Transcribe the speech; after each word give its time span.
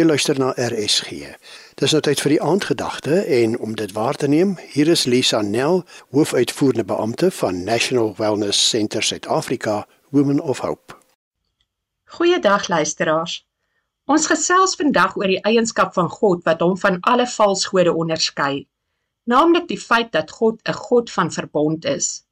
Jy 0.00 0.06
luister 0.06 0.38
na 0.40 0.54
RSG. 0.56 1.10
Dis 1.76 1.92
nou 1.92 1.98
tyd 2.00 2.20
vir 2.24 2.32
die 2.32 2.40
aandgedagte 2.40 3.18
en 3.36 3.58
om 3.60 3.74
dit 3.76 3.90
waar 3.92 4.16
te 4.16 4.30
neem, 4.32 4.54
hier 4.72 4.88
is 4.88 5.02
Lisa 5.04 5.42
Nel, 5.44 5.82
hoofuitvoerende 6.16 6.86
beampte 6.88 7.28
van 7.36 7.58
National 7.66 8.14
Wellness 8.16 8.62
Centre 8.68 9.02
Suid-Afrika, 9.04 9.74
Women 10.08 10.38
of 10.40 10.62
Hope. 10.64 10.96
Goeiedag 12.16 12.70
luisteraars. 12.72 13.34
Ons 14.08 14.30
gesels 14.30 14.72
vandag 14.80 15.18
oor 15.20 15.28
die 15.28 15.42
eienskap 15.50 15.92
van 15.98 16.08
God 16.14 16.46
wat 16.48 16.64
hom 16.64 16.78
van 16.80 16.96
alle 17.04 17.26
valsgode 17.28 17.92
onderskei, 17.92 18.64
naamlik 19.28 19.66
die 19.68 19.80
feit 19.82 20.14
dat 20.16 20.32
God 20.38 20.62
'n 20.64 20.78
God 20.78 21.12
van 21.12 21.32
verbond 21.32 21.84
is. 21.84 22.24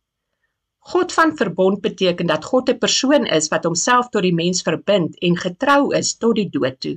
God 0.78 1.12
van 1.12 1.36
verbond 1.36 1.84
beteken 1.84 2.32
dat 2.32 2.48
God 2.48 2.70
'n 2.70 2.78
persoon 2.78 3.26
is 3.26 3.52
wat 3.52 3.68
homself 3.68 4.08
tot 4.08 4.22
die 4.22 4.34
mens 4.34 4.62
verbind 4.62 5.18
en 5.18 5.36
getrou 5.36 5.92
is 5.94 6.16
tot 6.16 6.34
die 6.34 6.48
dood 6.48 6.80
toe. 6.80 6.96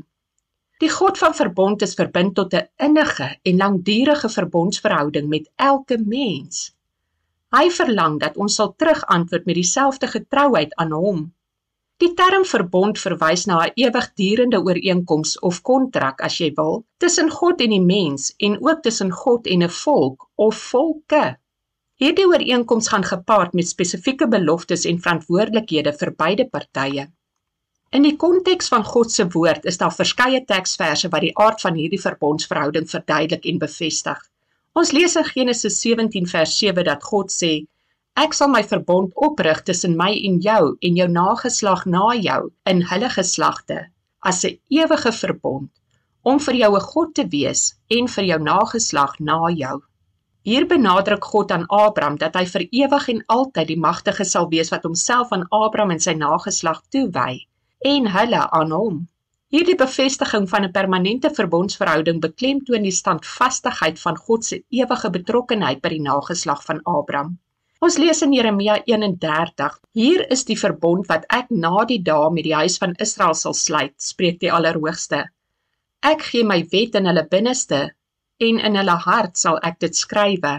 Die 0.81 0.89
God 0.89 1.19
van 1.21 1.33
verbond 1.37 1.83
is 1.85 1.91
verbind 1.97 2.33
tot 2.37 2.53
'n 2.57 2.67
innige 2.85 3.25
en 3.49 3.57
langdurige 3.57 4.29
verbondsverhouding 4.35 5.27
met 5.29 5.51
elke 5.55 5.97
mens. 6.13 6.61
Hy 7.55 7.69
verlang 7.69 8.15
dat 8.23 8.37
ons 8.37 8.55
sal 8.55 8.73
terugantwoord 8.75 9.45
met 9.45 9.59
dieselfde 9.59 10.07
getrouheid 10.07 10.73
aan 10.75 10.91
hom. 10.91 11.19
Die 12.01 12.13
term 12.21 12.45
verbond 12.53 12.99
verwys 12.99 13.45
na 13.45 13.59
'n 13.65 13.71
ewigdurende 13.83 14.61
ooreenkoms 14.61 15.39
of 15.39 15.61
kontrak 15.61 16.21
as 16.21 16.37
jy 16.41 16.49
wil, 16.55 16.83
tussen 16.97 17.29
God 17.29 17.61
en 17.61 17.69
die 17.77 17.85
mens 17.93 18.33
en 18.37 18.57
ook 18.61 18.81
tussen 18.81 19.11
God 19.11 19.47
en 19.47 19.63
'n 19.63 19.69
volk 19.83 20.29
of 20.35 20.55
volke. 20.71 21.37
Hierdie 22.01 22.27
ooreenkoms 22.27 22.87
gaan 22.87 23.03
gepaard 23.03 23.53
met 23.53 23.67
spesifieke 23.67 24.27
beloftes 24.27 24.85
en 24.85 25.01
verantwoordelikhede 25.01 25.93
vir 25.93 26.15
beide 26.15 26.49
partye. 26.49 27.11
In 27.97 28.05
die 28.07 28.15
konteks 28.15 28.69
van 28.71 28.85
God 28.87 29.11
se 29.11 29.23
woord 29.31 29.65
is 29.69 29.77
daar 29.79 29.91
verskeie 29.91 30.39
teksverse 30.47 31.09
wat 31.11 31.23
die 31.25 31.31
aard 31.45 31.63
van 31.63 31.75
hierdie 31.75 31.99
verbondsverhouding 31.99 32.85
verduidelik 32.87 33.47
en 33.51 33.57
bevestig. 33.63 34.21
Ons 34.79 34.93
lees 34.95 35.17
in 35.19 35.27
Genesis 35.27 35.79
17 35.83 36.29
vers 36.33 36.53
7 36.61 36.85
dat 36.87 37.03
God 37.09 37.33
sê: 37.35 37.49
Ek 38.23 38.37
sal 38.37 38.47
my 38.53 38.61
verbond 38.69 39.11
oprig 39.27 39.59
tussen 39.67 39.97
my 40.03 40.07
en 40.29 40.39
jou 40.47 40.61
en 40.79 41.01
jou 41.01 41.09
nageslag 41.17 41.83
na 41.97 42.05
jou 42.29 42.39
in 42.73 42.85
hulle 42.93 43.11
geslagte 43.17 43.81
as 44.31 44.41
'n 44.45 44.55
ewige 44.79 45.11
verbond 45.19 45.69
om 46.23 46.39
vir 46.47 46.61
jou 46.63 46.71
'n 46.77 46.87
God 46.95 47.13
te 47.19 47.27
wees 47.37 47.67
en 47.99 48.07
vir 48.15 48.25
jou 48.31 48.39
nageslag 48.39 49.19
na 49.19 49.41
jou. 49.49 49.77
Hier 50.43 50.65
benadruk 50.65 51.25
God 51.35 51.51
aan 51.51 51.67
Abraham 51.67 52.17
dat 52.17 52.39
hy 52.39 52.45
vir 52.55 52.67
ewig 52.71 53.09
en 53.09 53.23
altyd 53.27 53.67
die 53.67 53.81
magtige 53.89 54.23
sal 54.23 54.49
wees 54.49 54.71
wat 54.71 54.83
homself 54.83 55.31
aan 55.31 55.47
Abraham 55.51 55.91
en 55.91 55.99
sy 55.99 56.13
nageslag 56.13 56.81
toewy 56.89 57.50
en 57.81 58.07
hulle 58.13 58.41
aan 58.57 58.71
hom. 58.71 58.97
Hierdie 59.51 59.75
bevestiging 59.75 60.49
van 60.49 60.63
'n 60.65 60.71
permanente 60.71 61.29
verbondsverhouding 61.37 62.19
beklemtoon 62.21 62.83
die 62.87 62.97
standvastigheid 62.97 63.99
van 63.99 64.17
God 64.17 64.45
se 64.45 64.63
ewige 64.69 65.09
betrokkenheid 65.09 65.81
by 65.81 65.89
die 65.89 66.01
nageslag 66.01 66.63
van 66.63 66.79
Abraham. 66.83 67.39
Ons 67.81 67.97
lees 67.97 68.21
in 68.21 68.33
Jeremia 68.33 68.77
31: 68.85 69.79
Hier 69.91 70.31
is 70.31 70.45
die 70.45 70.57
verbond 70.63 71.07
wat 71.07 71.25
ek 71.29 71.49
na 71.49 71.85
die 71.85 72.01
dae 72.01 72.29
met 72.31 72.43
die 72.43 72.55
huis 72.55 72.77
van 72.77 72.93
Israel 72.99 73.33
sal 73.33 73.53
sluit, 73.53 73.95
spreek 73.97 74.39
die 74.39 74.51
Allerhoogste. 74.51 75.25
Ek 76.01 76.21
gee 76.21 76.43
my 76.43 76.61
wet 76.71 76.95
in 76.95 77.05
hulle 77.05 77.27
binneste 77.27 77.81
en 78.37 78.59
in 78.59 78.75
hulle 78.75 78.97
hart 79.05 79.37
sal 79.37 79.57
ek 79.63 79.79
dit 79.79 79.95
skrywe 79.95 80.53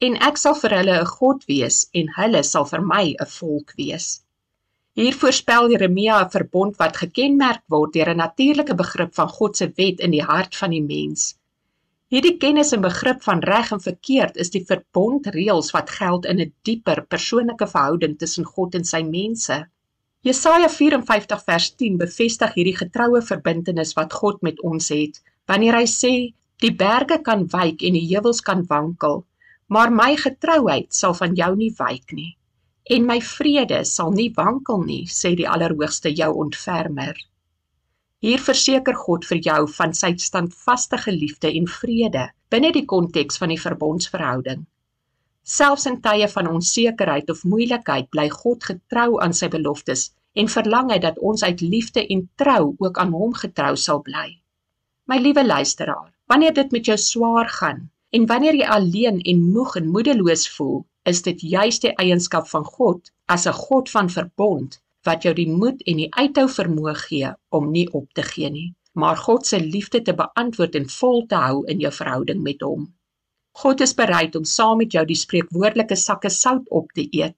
en 0.00 0.16
ek 0.28 0.38
sal 0.38 0.54
vir 0.54 0.78
hulle 0.78 1.00
'n 1.00 1.06
God 1.06 1.44
wees 1.50 1.86
en 1.92 2.08
hulle 2.16 2.42
sal 2.42 2.64
vir 2.64 2.80
my 2.80 3.04
'n 3.20 3.26
volk 3.26 3.74
wees. 3.76 4.23
Hier 4.94 5.14
voorspel 5.20 5.70
Jeremia 5.70 6.16
'n 6.24 6.30
verbond 6.30 6.76
wat 6.80 7.00
gekenmerk 7.02 7.62
word 7.74 7.92
deur 7.94 8.10
'n 8.10 8.20
natuurlike 8.22 8.74
begrip 8.82 9.14
van 9.14 9.28
God 9.28 9.56
se 9.56 9.66
wet 9.80 10.02
in 10.06 10.12
die 10.14 10.22
hart 10.22 10.56
van 10.56 10.70
die 10.70 10.82
mens. 10.82 11.22
Hierdie 12.14 12.36
kennis 12.44 12.70
en 12.76 12.84
begrip 12.84 13.22
van 13.22 13.42
reg 13.42 13.72
en 13.72 13.80
verkeerd 13.80 14.36
is 14.44 14.50
die 14.50 14.62
verbondreëls 14.68 15.70
wat 15.76 15.90
geld 15.90 16.28
in 16.32 16.40
'n 16.40 16.52
dieper 16.62 17.02
persoonlike 17.14 17.66
verhouding 17.66 18.14
tussen 18.18 18.44
God 18.44 18.74
en 18.74 18.84
sy 18.84 19.02
mense. 19.02 19.56
Jesaja 20.20 20.68
54 20.68 21.42
vers 21.44 21.68
10 21.74 21.96
bevestig 21.96 22.54
hierdie 22.54 22.76
getroue 22.76 23.22
verbintenis 23.22 23.92
wat 23.98 24.12
God 24.12 24.42
met 24.42 24.62
ons 24.62 24.88
het 24.88 25.22
wanneer 25.46 25.74
hy 25.74 25.86
sê 25.86 26.14
Die 26.62 26.74
berge 26.86 27.18
kan 27.22 27.46
wyk 27.50 27.82
en 27.82 27.92
die 27.98 28.06
heuwels 28.14 28.40
kan 28.40 28.62
wankel, 28.68 29.24
maar 29.66 29.90
my 29.90 30.14
getrouheid 30.16 30.94
sal 30.94 31.14
van 31.14 31.34
jou 31.34 31.56
nie 31.56 31.74
wyk 31.78 32.12
nie. 32.12 32.36
En 32.90 33.06
my 33.08 33.20
vrede 33.20 33.84
sal 33.88 34.12
nie 34.12 34.30
wankel 34.36 34.82
nie, 34.84 35.04
sê 35.08 35.34
die 35.38 35.48
Allerhoogste 35.48 36.12
jou 36.12 36.30
ontfermer. 36.44 37.16
Hier 38.24 38.40
verseker 38.40 38.96
God 39.04 39.24
vir 39.28 39.40
jou 39.46 39.66
van 39.76 39.92
sy 39.94 40.14
standvaste 40.16 40.98
liefde 41.10 41.52
en 41.52 41.66
vrede 41.68 42.28
binne 42.50 42.72
die 42.72 42.84
konteks 42.84 43.40
van 43.40 43.52
die 43.52 43.60
verbondsverhouding. 43.60 44.64
Selfs 45.42 45.86
in 45.86 46.00
tye 46.00 46.28
van 46.28 46.48
onsekerheid 46.48 47.30
of 47.30 47.44
moeilikheid 47.44 48.10
bly 48.10 48.28
God 48.30 48.64
getrou 48.64 49.20
aan 49.20 49.32
sy 49.32 49.48
beloftes 49.48 50.10
en 50.34 50.48
verlang 50.48 50.90
hy 50.90 50.98
dat 50.98 51.18
ons 51.18 51.44
uit 51.44 51.60
liefde 51.60 52.06
en 52.06 52.28
trou 52.36 52.74
ook 52.78 52.98
aan 52.98 53.12
hom 53.12 53.34
getrou 53.44 53.76
sal 53.76 54.00
bly. 54.00 54.28
My 55.06 55.20
liewe 55.20 55.44
luisteraar, 55.44 56.14
Wanneer 56.26 56.54
dit 56.54 56.70
met 56.72 56.86
jou 56.88 56.96
swaar 56.96 57.48
gaan 57.48 57.90
en 58.10 58.26
wanneer 58.26 58.56
jy 58.56 58.66
alleen 58.76 59.18
en 59.20 59.40
moeg 59.52 59.74
en 59.76 59.90
moedeloos 59.92 60.44
voel, 60.56 60.86
is 61.10 61.20
dit 61.24 61.40
juis 61.54 61.78
die 61.82 61.92
eienskap 62.00 62.46
van 62.50 62.64
God 62.64 63.10
as 63.34 63.46
'n 63.50 63.56
God 63.56 63.90
van 63.94 64.08
verbond 64.12 64.78
wat 65.08 65.24
jou 65.26 65.34
die 65.34 65.50
moed 65.50 65.82
en 65.90 65.98
die 66.00 66.12
uithou 66.20 66.46
vermoë 66.52 66.94
gee 67.00 67.32
om 67.58 67.70
nie 67.72 67.88
op 67.98 68.06
te 68.18 68.22
gee 68.22 68.50
nie, 68.50 68.74
maar 68.92 69.16
God 69.16 69.46
se 69.46 69.60
liefde 69.60 70.00
te 70.02 70.14
beantwoord 70.20 70.74
en 70.80 70.88
vol 70.88 71.26
te 71.26 71.42
hou 71.42 71.64
in 71.74 71.80
jou 71.80 71.92
verhouding 71.92 72.40
met 72.42 72.60
hom. 72.60 72.86
God 73.62 73.80
is 73.80 73.94
bereid 73.94 74.36
om 74.36 74.44
saam 74.44 74.78
met 74.78 74.92
jou 74.92 75.04
die 75.04 75.20
spreekwoordelike 75.24 75.96
sakke 75.96 76.30
sout 76.30 76.68
op 76.70 76.92
te 76.92 77.06
eet. 77.10 77.36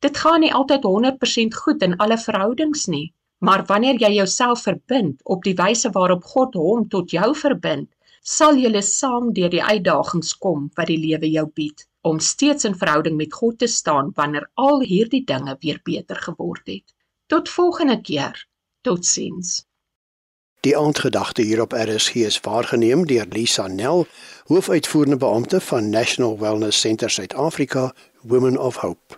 Dit 0.00 0.16
gaan 0.16 0.40
nie 0.40 0.52
altyd 0.52 0.82
100% 0.82 1.54
goed 1.62 1.82
in 1.82 1.96
alle 1.96 2.18
verhoudings 2.18 2.86
nie, 2.86 3.14
maar 3.38 3.64
wanneer 3.66 4.02
jy 4.02 4.14
jouself 4.16 4.62
verbind 4.62 5.20
op 5.24 5.44
die 5.44 5.54
wyse 5.54 5.90
waarop 5.90 6.24
God 6.24 6.54
hom 6.54 6.88
tot 6.88 7.10
jou 7.10 7.34
verbind, 7.34 7.88
sal 8.22 8.56
julle 8.58 8.82
saam 8.82 9.32
deur 9.32 9.50
die 9.50 9.62
uitdagings 9.62 10.34
kom 10.38 10.70
wat 10.74 10.90
die 10.90 10.98
lewe 10.98 11.30
jou 11.30 11.46
bied 11.54 11.86
om 12.06 12.18
steeds 12.18 12.64
in 12.64 12.76
verhouding 12.76 13.16
met 13.16 13.32
God 13.32 13.58
te 13.58 13.66
staan 13.66 14.10
wanneer 14.14 14.50
al 14.54 14.80
hierdie 14.80 15.24
dinge 15.24 15.56
weer 15.60 15.80
beter 15.82 16.16
geword 16.16 16.66
het. 16.66 16.94
Tot 17.26 17.48
volgende 17.48 18.00
keer. 18.00 18.46
Totsiens. 18.80 19.64
Die 20.60 20.76
aandgedagte 20.78 21.42
hier 21.42 21.60
op 21.60 21.72
RSG 21.72 22.14
is 22.14 22.40
waargeneem 22.40 23.06
deur 23.06 23.26
Lisa 23.30 23.66
Nel, 23.66 24.06
hoofuitvoerende 24.44 25.16
beampte 25.16 25.60
van 25.60 25.90
National 25.90 26.38
Wellness 26.38 26.80
Centre 26.80 27.08
Suid-Afrika, 27.08 27.94
Women 28.22 28.58
of 28.58 28.76
Hope. 28.76 29.15